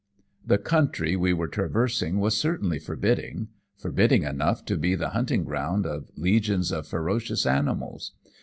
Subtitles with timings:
[0.43, 5.85] "The country we were traversing was certainly forbidding forbidding enough to be the hunting ground
[5.85, 8.13] of legions of ferocious animals.